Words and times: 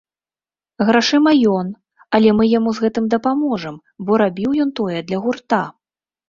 Грашыма 0.87 1.33
ён, 1.57 1.67
але 2.19 2.29
мы 2.37 2.47
яму 2.53 2.73
з 2.77 2.85
гэтым 2.87 3.05
дапаможам, 3.15 3.75
бо 4.09 4.19
рабіў 4.23 4.57
ён 4.67 4.73
тое 4.81 4.99
для 5.13 5.17
гурта. 5.29 5.63